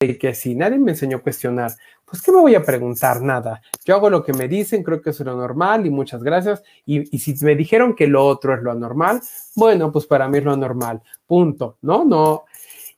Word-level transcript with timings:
que 0.00 0.34
si 0.34 0.54
nadie 0.54 0.78
me 0.78 0.92
enseñó 0.92 1.18
a 1.18 1.20
cuestionar, 1.20 1.72
pues 2.06 2.22
¿qué 2.22 2.32
me 2.32 2.40
voy 2.40 2.54
a 2.54 2.62
preguntar? 2.62 3.20
Nada. 3.20 3.60
Yo 3.84 3.94
hago 3.94 4.08
lo 4.08 4.24
que 4.24 4.32
me 4.32 4.48
dicen, 4.48 4.82
creo 4.82 5.02
que 5.02 5.10
es 5.10 5.20
lo 5.20 5.36
normal 5.36 5.84
y 5.84 5.90
muchas 5.90 6.22
gracias. 6.22 6.62
Y, 6.86 7.04
si 7.18 7.34
me 7.44 7.54
dijeron 7.54 7.94
que 7.94 8.06
lo 8.06 8.24
otro 8.24 8.54
es 8.54 8.62
lo 8.62 8.72
anormal, 8.72 9.20
bueno, 9.54 9.92
pues 9.92 10.06
para 10.06 10.26
mí 10.26 10.38
es 10.38 10.44
lo 10.44 10.54
anormal. 10.54 11.02
Punto. 11.26 11.76
No, 11.82 12.06
no. 12.06 12.44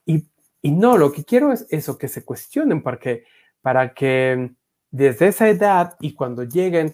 Y, 0.05 0.25
y 0.61 0.71
no, 0.71 0.97
lo 0.97 1.11
que 1.11 1.25
quiero 1.25 1.51
es 1.51 1.67
eso, 1.69 1.97
que 1.97 2.07
se 2.07 2.23
cuestionen 2.23 2.81
para 2.81 2.97
que, 2.97 3.25
para 3.61 3.93
que 3.93 4.53
desde 4.89 5.27
esa 5.27 5.49
edad 5.49 5.97
y 5.99 6.13
cuando 6.13 6.43
lleguen 6.43 6.93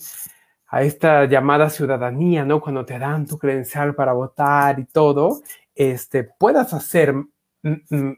a 0.69 0.81
esta 0.81 1.25
llamada 1.25 1.69
ciudadanía, 1.69 2.43
¿no? 2.45 2.61
Cuando 2.61 2.83
te 2.83 2.97
dan 2.97 3.27
tu 3.27 3.37
credencial 3.37 3.93
para 3.93 4.13
votar 4.13 4.79
y 4.79 4.85
todo, 4.85 5.41
este, 5.75 6.23
puedas 6.23 6.73
hacer 6.73 7.13
mm, 7.13 7.27
mm, 7.89 8.17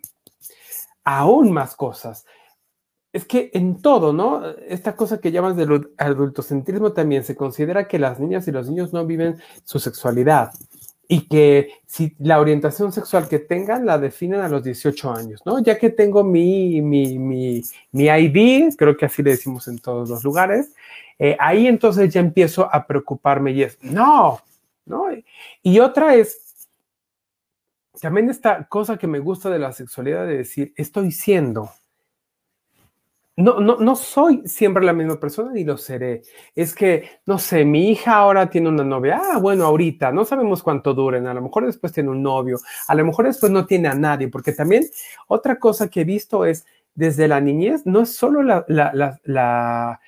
aún 1.04 1.52
más 1.52 1.76
cosas. 1.76 2.26
Es 3.14 3.26
que 3.26 3.52
en 3.54 3.82
todo, 3.82 4.14
¿no? 4.14 4.46
Esta 4.68 4.96
cosa 4.96 5.20
que 5.20 5.32
llamas 5.32 5.58
del 5.58 5.92
adultocentrismo 5.98 6.94
también 6.94 7.24
se 7.24 7.36
considera 7.36 7.88
que 7.88 8.00
las 8.00 8.20
niñas 8.20 8.48
y 8.48 8.52
los 8.52 8.70
niños 8.70 8.94
no 8.94 9.06
viven 9.06 9.38
su 9.66 9.80
sexualidad 9.80 10.52
y 11.12 11.28
que 11.28 11.74
si 11.86 12.16
la 12.20 12.40
orientación 12.40 12.94
sexual 12.94 13.28
que 13.28 13.40
tengan 13.40 13.86
la 13.86 13.98
definen 13.98 14.40
a 14.40 14.48
los 14.48 14.64
18 14.64 15.12
años, 15.12 15.42
¿no? 15.46 15.60
Ya 15.60 15.78
que 15.78 15.90
tengo 15.90 16.24
mi, 16.24 16.82
mi, 16.82 17.20
mi, 17.20 17.62
mi 17.92 18.06
ID, 18.06 18.74
creo 18.78 18.96
que 18.96 19.08
así 19.08 19.22
le 19.22 19.32
decimos 19.32 19.68
en 19.68 19.80
todos 19.80 20.10
los 20.10 20.24
lugares, 20.24 20.72
eh, 21.20 21.36
ahí 21.38 21.68
entonces 21.68 22.14
ya 22.14 22.22
empiezo 22.22 22.74
a 22.74 22.88
preocuparme 22.88 23.52
y 23.52 23.64
es, 23.64 23.78
no, 23.82 24.40
¿no? 24.86 25.08
Y 25.62 25.80
otra 25.80 26.16
es, 26.16 26.51
también 28.00 28.30
esta 28.30 28.68
cosa 28.68 28.98
que 28.98 29.08
me 29.08 29.20
gusta 29.20 29.50
de 29.50 29.60
la 29.60 29.74
sexualidad 29.74 30.26
de 30.26 30.38
decir, 30.38 30.74
estoy 30.78 31.12
siendo. 31.12 31.72
No, 33.38 33.60
no, 33.60 33.78
no 33.78 33.96
soy 33.96 34.44
siempre 34.46 34.84
la 34.84 34.94
misma 34.94 35.20
persona 35.20 35.52
ni 35.52 35.64
lo 35.64 35.78
seré. 35.78 36.22
Es 36.54 36.76
que, 36.76 37.10
no 37.26 37.40
sé, 37.40 37.66
mi 37.66 37.90
hija 37.90 38.18
ahora 38.18 38.50
tiene 38.50 38.70
una 38.70 38.84
novia. 38.84 39.20
Ah, 39.24 39.40
bueno, 39.40 39.66
ahorita, 39.66 40.12
no 40.12 40.26
sabemos 40.26 40.62
cuánto 40.62 40.94
duren. 40.94 41.28
A 41.28 41.34
lo 41.34 41.42
mejor 41.42 41.66
después 41.66 41.92
tiene 41.94 42.10
un 42.10 42.22
novio. 42.22 42.60
A 42.88 42.96
lo 42.96 43.06
mejor 43.06 43.26
después 43.26 43.52
no 43.52 43.66
tiene 43.66 43.88
a 43.88 43.96
nadie. 43.96 44.28
Porque 44.28 44.52
también 44.52 44.86
otra 45.28 45.58
cosa 45.58 45.90
que 45.90 46.02
he 46.02 46.06
visto 46.06 46.46
es, 46.46 46.66
desde 46.94 47.28
la 47.28 47.40
niñez, 47.40 47.86
no 47.86 48.02
es 48.02 48.16
solo 48.16 48.44
la, 48.44 48.66
la, 48.68 48.92
la, 48.94 49.20
la, 49.24 50.00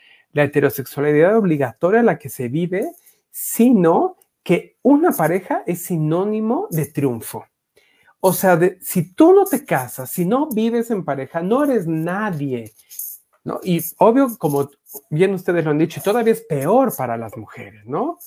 heterosexualidad 0.43 1.37
obligatoria 1.37 2.03
la 2.03 2.17
que 2.17 2.29
se 2.29 2.49
vive, 2.49 2.91
sino 3.31 4.17
que 4.43 4.77
una 4.83 5.11
pareja 5.11 5.63
es 5.65 5.83
sinónimo 5.83 6.67
de 6.69 6.85
triunfo. 6.87 7.45
O 8.25 8.31
sea, 8.31 8.57
si 8.79 9.13
tú 9.13 9.33
no 9.33 9.43
te 9.43 9.65
casas, 9.65 10.09
si 10.09 10.23
no 10.23 10.47
vives 10.47 10.89
en 10.91 11.03
pareja, 11.03 11.41
no 11.41 11.65
eres 11.65 11.87
nadie. 11.87 12.71
¿no? 13.43 13.59
Y 13.61 13.81
obvio, 13.97 14.37
como 14.37 14.71
bien 15.09 15.33
ustedes 15.33 15.65
lo 15.65 15.71
han 15.71 15.77
dicho, 15.77 16.01
todavía 16.01 16.31
es 16.31 16.39
peor 16.39 16.95
para 16.95 17.17
las 17.17 17.35
mujeres, 17.35 17.85
¿no? 17.85 18.19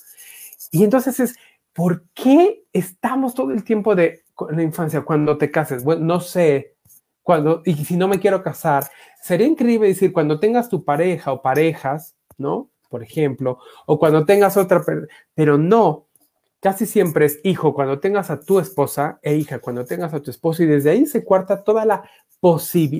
Y 0.70 0.84
entonces 0.84 1.18
es, 1.18 1.36
¿por 1.72 2.04
qué 2.12 2.64
estamos 2.74 3.32
todo 3.32 3.52
el 3.52 3.64
tiempo 3.64 3.94
de 3.94 4.24
la 4.50 4.62
infancia 4.62 5.00
cuando 5.00 5.38
te 5.38 5.50
cases? 5.50 5.82
Bueno, 5.82 6.04
no 6.04 6.20
sé, 6.20 6.74
cuando, 7.22 7.62
y 7.64 7.74
si 7.86 7.96
no 7.96 8.06
me 8.06 8.20
quiero 8.20 8.42
casar, 8.42 8.84
sería 9.22 9.46
increíble 9.46 9.88
decir, 9.88 10.12
cuando 10.12 10.38
tengas 10.38 10.68
tu 10.68 10.84
pareja 10.84 11.32
o 11.32 11.40
parejas, 11.40 12.14
¿no? 12.36 12.68
Por 12.90 13.02
ejemplo, 13.02 13.60
o 13.86 13.98
cuando 13.98 14.26
tengas 14.26 14.58
otra, 14.58 14.84
pero 15.34 15.56
no, 15.56 16.05
casi 16.66 16.84
siempre 16.84 17.26
es 17.26 17.38
hijo 17.44 17.72
cuando 17.72 18.00
tengas 18.00 18.28
a 18.28 18.40
tu 18.40 18.58
esposa 18.58 19.20
e 19.22 19.36
hija 19.36 19.60
cuando 19.60 19.84
tengas 19.84 20.12
a 20.12 20.20
tu 20.20 20.32
esposo 20.32 20.64
y 20.64 20.66
desde 20.66 20.90
ahí 20.90 21.06
se 21.06 21.22
cuarta 21.22 21.62
toda 21.62 21.84
la 21.84 22.10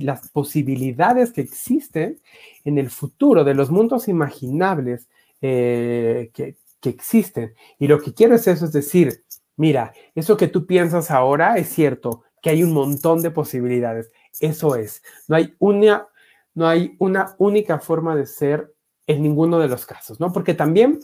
las 0.03 0.29
posibilidades 0.29 1.33
que 1.33 1.41
existen 1.41 2.21
en 2.65 2.79
el 2.79 2.91
futuro 2.91 3.43
de 3.43 3.55
los 3.55 3.73
mundos 3.73 4.07
imaginables 4.07 5.09
eh, 5.41 6.31
que, 6.33 6.59
que 6.81 6.91
existen. 6.91 7.55
Y 7.81 7.89
lo 7.89 8.01
que 8.01 8.15
quiero 8.15 8.37
es 8.37 8.47
eso, 8.47 8.67
es 8.67 8.73
decir, 8.73 9.25
mira, 9.57 9.93
eso 10.15 10.37
que 10.37 10.47
tú 10.47 10.65
piensas 10.65 11.11
ahora 11.11 11.57
es 11.57 11.69
cierto, 11.69 12.23
que 12.41 12.51
hay 12.51 12.63
un 12.63 12.73
montón 12.73 13.21
de 13.21 13.33
posibilidades. 13.33 14.13
Eso 14.39 14.77
es. 14.77 15.03
No 15.27 15.35
hay 15.35 15.57
una, 15.59 16.07
no 16.55 16.69
hay 16.69 16.95
una 17.01 17.35
única 17.39 17.81
forma 17.81 18.15
de 18.15 18.27
ser 18.27 18.73
en 19.09 19.23
ninguno 19.23 19.59
de 19.59 19.67
los 19.67 19.87
casos, 19.87 20.21
¿no? 20.21 20.33
Porque 20.33 20.55
también 20.55 21.01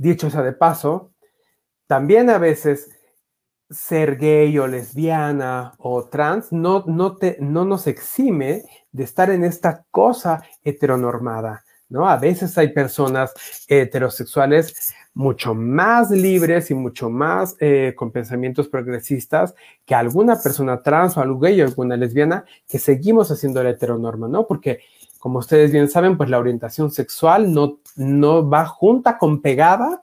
Dicho 0.00 0.30
sea 0.30 0.40
de 0.40 0.54
paso, 0.54 1.12
también 1.86 2.30
a 2.30 2.38
veces 2.38 2.88
ser 3.68 4.16
gay 4.16 4.58
o 4.58 4.66
lesbiana 4.66 5.74
o 5.76 6.04
trans 6.04 6.52
no, 6.52 6.84
no, 6.86 7.16
te, 7.16 7.36
no 7.38 7.66
nos 7.66 7.86
exime 7.86 8.64
de 8.92 9.04
estar 9.04 9.28
en 9.28 9.44
esta 9.44 9.84
cosa 9.90 10.42
heteronormada, 10.64 11.64
¿no? 11.90 12.08
A 12.08 12.16
veces 12.16 12.56
hay 12.56 12.72
personas 12.72 13.34
heterosexuales 13.68 14.94
mucho 15.12 15.54
más 15.54 16.10
libres 16.10 16.70
y 16.70 16.74
mucho 16.74 17.10
más 17.10 17.54
eh, 17.60 17.92
con 17.94 18.10
pensamientos 18.10 18.68
progresistas 18.68 19.54
que 19.84 19.94
alguna 19.94 20.40
persona 20.40 20.82
trans 20.82 21.18
o 21.18 21.20
algo 21.20 21.40
gay 21.40 21.60
o 21.60 21.66
alguna 21.66 21.98
lesbiana 21.98 22.46
que 22.66 22.78
seguimos 22.78 23.30
haciendo 23.30 23.62
la 23.62 23.68
heteronorma, 23.68 24.28
¿no? 24.28 24.46
Porque 24.46 24.80
como 25.20 25.38
ustedes 25.38 25.70
bien 25.70 25.88
saben, 25.88 26.16
pues 26.16 26.28
la 26.28 26.38
orientación 26.38 26.90
sexual 26.90 27.52
no, 27.52 27.78
no 27.94 28.48
va 28.48 28.66
junta 28.66 29.18
con 29.18 29.40
pegada 29.40 30.02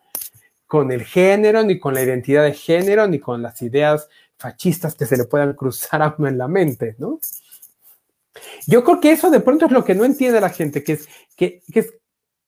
con 0.67 0.91
el 0.91 1.03
género, 1.03 1.63
ni 1.63 1.79
con 1.79 1.94
la 1.94 2.03
identidad 2.03 2.44
de 2.44 2.53
género, 2.53 3.07
ni 3.07 3.19
con 3.19 3.41
las 3.41 3.61
ideas 3.61 4.07
fascistas 4.38 4.95
que 4.95 5.06
se 5.06 5.17
le 5.17 5.23
puedan 5.23 5.53
cruzar 5.53 6.01
a 6.03 6.16
uno 6.17 6.27
en 6.27 6.38
la 6.38 6.47
mente, 6.47 6.95
¿no? 7.00 7.19
Yo 8.67 8.83
creo 8.83 9.00
que 9.00 9.11
eso 9.11 9.31
de 9.31 9.39
pronto 9.39 9.66
es 9.66 9.72
lo 9.72 9.83
que 9.83 9.95
no 9.95 10.06
entiende 10.06 10.39
la 10.39 10.50
gente, 10.50 10.83
que 10.83 10.94
es 10.94 11.09
que, 11.35 11.63
que 11.73 11.89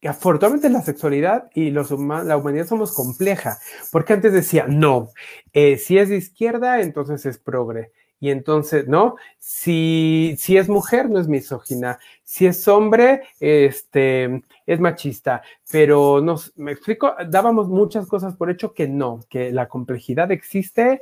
afortunadamente 0.07 0.69
la 0.69 0.83
sexualidad 0.83 1.49
y 1.55 1.71
los 1.71 1.89
la 1.89 2.37
humanidad 2.37 2.67
somos 2.67 2.91
compleja, 2.91 3.57
porque 3.91 4.13
antes 4.13 4.31
decía, 4.31 4.67
no, 4.67 5.09
eh, 5.51 5.77
si 5.77 5.97
es 5.97 6.09
de 6.09 6.17
izquierda, 6.17 6.81
entonces 6.81 7.25
es 7.25 7.39
progre. 7.39 7.91
Y 8.19 8.31
entonces, 8.31 8.87
¿no? 8.87 9.15
Si, 9.37 10.35
si 10.37 10.57
es 10.57 10.67
mujer, 10.67 11.09
no 11.09 11.19
es 11.19 11.27
misógina. 11.27 11.99
Si 12.23 12.45
es 12.45 12.67
hombre, 12.67 13.23
este, 13.39 14.43
es 14.65 14.79
machista. 14.79 15.41
Pero 15.71 16.21
nos, 16.21 16.51
me 16.57 16.73
explico, 16.73 17.13
dábamos 17.27 17.69
muchas 17.69 18.07
cosas 18.07 18.35
por 18.35 18.49
hecho 18.49 18.73
que 18.73 18.87
no, 18.87 19.21
que 19.29 19.51
la 19.51 19.67
complejidad 19.67 20.31
existe 20.31 21.01